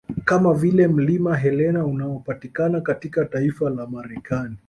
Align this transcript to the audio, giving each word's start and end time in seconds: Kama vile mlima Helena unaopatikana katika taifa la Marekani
Kama 0.25 0.53
vile 0.53 0.87
mlima 0.87 1.35
Helena 1.37 1.85
unaopatikana 1.85 2.81
katika 2.81 3.25
taifa 3.25 3.69
la 3.69 3.87
Marekani 3.87 4.57